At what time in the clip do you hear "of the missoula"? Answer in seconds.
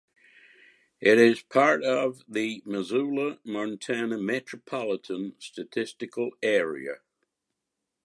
1.83-3.37